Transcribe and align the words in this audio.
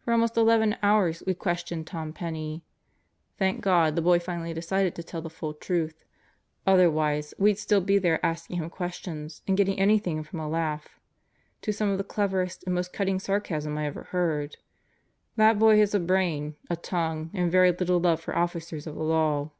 For 0.00 0.10
almost 0.12 0.36
eleven 0.36 0.74
hours 0.82 1.22
we 1.28 1.32
questioned 1.32 1.86
Tom 1.86 2.12
Penney, 2.12 2.64
Thank 3.38 3.60
God 3.60 3.94
the 3.94 4.02
boy 4.02 4.18
finally 4.18 4.52
decided 4.52 4.96
to 4.96 5.02
tell 5.04 5.22
the 5.22 5.30
full 5.30 5.54
truth, 5.54 6.04
otherwise 6.66 7.34
we'd 7.38 7.56
still 7.56 7.80
be 7.80 7.96
there 7.96 8.18
asking 8.26 8.56
him 8.56 8.68
questions 8.68 9.42
and 9.46 9.56
getting 9.56 9.78
anything 9.78 10.24
from 10.24 10.40
a 10.40 10.48
laugh 10.48 10.98
to 11.62 11.72
some 11.72 11.88
of 11.90 11.98
the 11.98 12.02
cleverest 12.02 12.64
and 12.64 12.74
most 12.74 12.92
cutting 12.92 13.20
sarcasm 13.20 13.78
I 13.78 13.86
ever 13.86 14.02
heard. 14.10 14.56
That 15.36 15.56
boy 15.60 15.78
has 15.78 15.94
a 15.94 16.00
brain, 16.00 16.56
a 16.68 16.74
tongue, 16.74 17.30
and 17.32 17.48
very 17.52 17.70
little 17.70 18.00
love 18.00 18.20
for 18.20 18.36
officers 18.36 18.88
of 18.88 18.96
the 18.96 19.04
law." 19.04 19.52